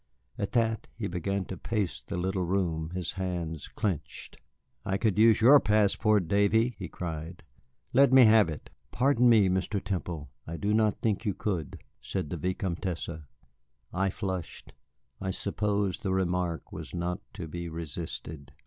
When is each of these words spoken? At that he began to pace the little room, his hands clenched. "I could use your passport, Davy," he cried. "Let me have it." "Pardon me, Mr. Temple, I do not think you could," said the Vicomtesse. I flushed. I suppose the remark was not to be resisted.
At 0.35 0.53
that 0.53 0.87
he 0.95 1.05
began 1.05 1.45
to 1.45 1.57
pace 1.57 2.01
the 2.01 2.17
little 2.17 2.43
room, 2.43 2.89
his 2.89 3.11
hands 3.11 3.67
clenched. 3.67 4.35
"I 4.83 4.97
could 4.97 5.19
use 5.19 5.41
your 5.41 5.59
passport, 5.59 6.27
Davy," 6.27 6.73
he 6.79 6.87
cried. 6.89 7.43
"Let 7.93 8.11
me 8.11 8.25
have 8.25 8.49
it." 8.49 8.71
"Pardon 8.89 9.29
me, 9.29 9.47
Mr. 9.47 9.79
Temple, 9.79 10.31
I 10.47 10.57
do 10.57 10.73
not 10.73 11.01
think 11.03 11.23
you 11.23 11.35
could," 11.35 11.83
said 12.01 12.31
the 12.31 12.37
Vicomtesse. 12.37 13.09
I 13.93 14.09
flushed. 14.09 14.73
I 15.21 15.29
suppose 15.29 15.99
the 15.99 16.11
remark 16.11 16.71
was 16.71 16.95
not 16.95 17.19
to 17.33 17.47
be 17.47 17.69
resisted. 17.69 18.53